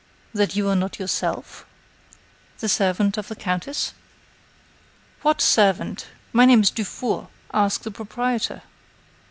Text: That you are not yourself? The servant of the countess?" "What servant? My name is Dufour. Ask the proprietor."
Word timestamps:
That 0.33 0.55
you 0.55 0.67
are 0.67 0.75
not 0.75 0.97
yourself? 0.97 1.63
The 2.57 2.67
servant 2.67 3.19
of 3.19 3.27
the 3.27 3.35
countess?" 3.35 3.93
"What 5.21 5.41
servant? 5.41 6.07
My 6.33 6.45
name 6.45 6.61
is 6.61 6.71
Dufour. 6.71 7.27
Ask 7.53 7.83
the 7.83 7.91
proprietor." 7.91 8.63